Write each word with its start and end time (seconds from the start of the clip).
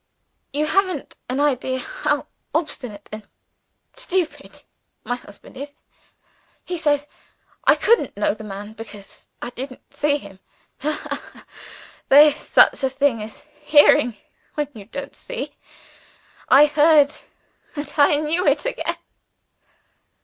You 0.51 0.65
haven't 0.65 1.15
an 1.29 1.39
idea 1.39 1.77
how 1.77 2.25
obstinate 2.55 3.07
and 3.11 3.21
stupid 3.93 4.63
my 5.03 5.15
husband 5.15 5.55
is. 5.55 5.75
He 6.65 6.75
says 6.79 7.07
I 7.65 7.75
couldn't 7.75 8.17
know 8.17 8.33
the 8.33 8.43
man, 8.43 8.73
because 8.73 9.27
I 9.43 9.51
didn't 9.51 9.93
see 9.93 10.17
him. 10.17 10.39
Ha! 10.79 11.45
there's 12.09 12.37
such 12.37 12.83
a 12.83 12.89
thing 12.89 13.21
as 13.21 13.43
hearing, 13.61 14.17
when 14.55 14.69
you 14.73 14.85
don't 14.85 15.15
see. 15.15 15.55
I 16.49 16.65
heard 16.65 17.11
and 17.75 17.93
I 17.95 18.15
knew 18.17 18.47
it 18.47 18.65
again." 18.65 18.95